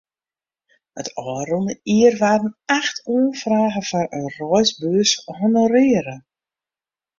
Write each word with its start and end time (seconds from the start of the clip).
It 1.01 1.07
ôfrûne 1.31 1.73
jier 1.89 2.15
waarden 2.21 2.53
acht 2.79 2.97
oanfragen 3.13 3.83
foar 3.89 4.09
in 4.17 4.27
reisbeurs 4.43 5.11
honorearre. 5.37 6.17